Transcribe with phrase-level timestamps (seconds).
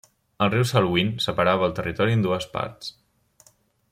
[0.45, 2.93] El riu Salween separava el territori en dues parts.